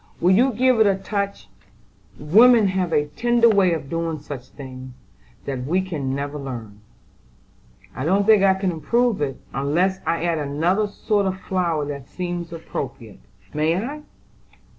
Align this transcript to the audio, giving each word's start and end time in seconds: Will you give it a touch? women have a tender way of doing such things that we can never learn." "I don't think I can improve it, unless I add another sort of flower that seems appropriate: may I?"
Will 0.19 0.31
you 0.31 0.51
give 0.53 0.79
it 0.79 0.87
a 0.87 0.95
touch? 0.95 1.47
women 2.17 2.69
have 2.69 2.91
a 2.91 3.05
tender 3.05 3.47
way 3.47 3.71
of 3.73 3.87
doing 3.87 4.17
such 4.17 4.47
things 4.49 4.93
that 5.45 5.67
we 5.67 5.79
can 5.79 6.15
never 6.15 6.39
learn." 6.39 6.81
"I 7.95 8.03
don't 8.03 8.25
think 8.25 8.41
I 8.43 8.55
can 8.55 8.71
improve 8.71 9.21
it, 9.21 9.39
unless 9.53 9.99
I 10.07 10.23
add 10.23 10.39
another 10.39 10.87
sort 10.87 11.27
of 11.27 11.39
flower 11.41 11.85
that 11.85 12.07
seems 12.09 12.51
appropriate: 12.51 13.19
may 13.53 13.75
I?" 13.77 14.01